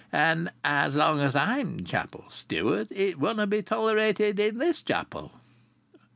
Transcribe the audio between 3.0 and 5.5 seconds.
wunna' be tolerated in this chapel."